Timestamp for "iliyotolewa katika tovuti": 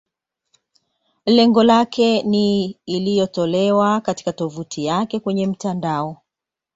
2.85-4.85